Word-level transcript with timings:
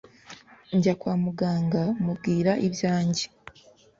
njya 0.75 0.93
kwa 0.99 1.13
muganga 1.23 1.83
mubwira 2.03 2.51
ibyanjye 2.67 3.25